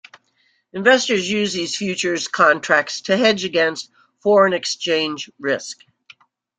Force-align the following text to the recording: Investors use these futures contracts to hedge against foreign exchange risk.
Investors 0.73 1.29
use 1.29 1.53
these 1.53 1.75
futures 1.77 2.27
contracts 2.27 3.01
to 3.01 3.15
hedge 3.15 3.45
against 3.45 3.91
foreign 4.19 4.51
exchange 4.51 5.29
risk. 5.37 5.81